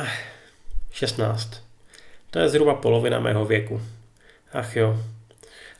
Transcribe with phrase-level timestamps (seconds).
[0.00, 0.18] Ach,
[0.92, 1.62] 16.
[2.30, 3.82] To je zhruba polovina mého věku.
[4.52, 4.98] Ach jo.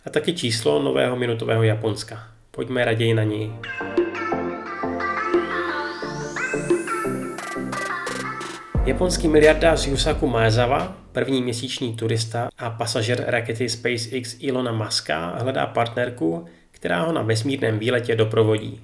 [0.06, 2.28] A taky číslo nového minutového Japonska.
[2.50, 3.52] Pojďme raději na něj.
[8.84, 16.46] Japonský miliardář Yusaku Maezawa, první měsíční turista a pasažer rakety SpaceX Ilona Muska hledá partnerku,
[16.70, 18.80] která ho na vesmírném výletě doprovodí.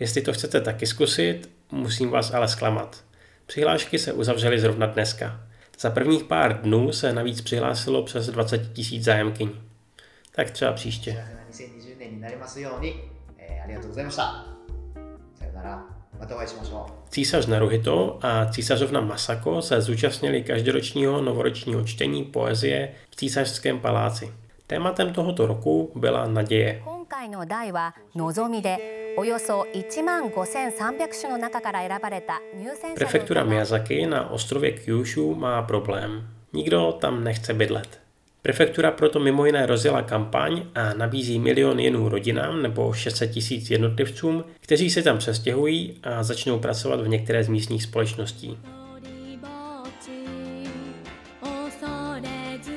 [0.00, 3.11] Jestli to chcete taky zkusit, musím vás ale zklamat.
[3.51, 5.39] Přihlášky se uzavřely zrovna dneska.
[5.79, 9.49] Za prvních pár dnů se navíc přihlásilo přes 20 tisíc zájemkyň.
[10.31, 11.11] Tak třeba příště.
[11.11, 12.93] 2020年になりますように、
[13.37, 14.45] えーありがとうございました
[15.39, 15.85] さよなら
[16.19, 24.33] またお会いしましょう Císař Naruhito a císařovna Masako se zúčastnili každoročního novoročního čtení poezie v císařském paláci.
[24.67, 26.81] Tématem tohoto roku byla naděje.
[26.85, 36.27] 今回の題は「のぞみ」で およそ1万5300種の中から選ばれた入選者の Prefektura 歌が Miyazaki na ostrově Kyushu má problém.
[36.53, 37.99] Nikdo tam nechce bydlet.
[38.41, 44.43] Prefektura proto mimo jiné rozjela kampaň a nabízí milion jenů rodinám nebo 600 tisíc jednotlivcům,
[44.59, 48.57] kteří se tam přestěhují a začnou pracovat v některé z místních společností.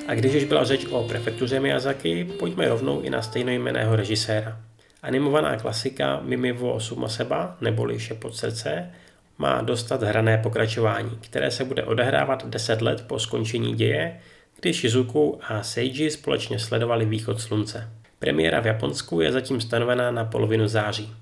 [0.08, 4.60] A když už byla řeč o prefektuře Miyazaki, pojďme rovnou i na stejnojmeného režiséra.
[5.05, 8.91] Animovaná klasika Mimivo Osumaseba, neboli Šepot srdce,
[9.37, 14.19] má dostat hrané pokračování, které se bude odehrávat 10 let po skončení děje,
[14.59, 17.89] kdy Shizuku a Seiji společně sledovali východ slunce.
[18.19, 21.13] Premiéra v Japonsku je zatím stanovená na polovinu září.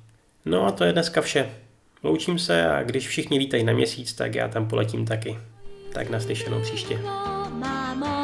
[0.46, 1.50] No a to je dneska vše.
[2.04, 5.38] Loučím se a když všichni lítají na měsíc, tak já tam poletím taky.
[5.94, 7.00] Tak naslyšenou příště.
[7.96, 8.23] 守